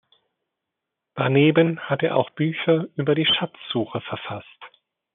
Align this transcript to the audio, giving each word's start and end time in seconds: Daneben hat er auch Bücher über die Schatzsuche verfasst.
Daneben 1.13 1.79
hat 1.79 2.01
er 2.01 2.15
auch 2.15 2.31
Bücher 2.31 2.87
über 2.95 3.13
die 3.13 3.27
Schatzsuche 3.27 4.01
verfasst. 4.01 4.59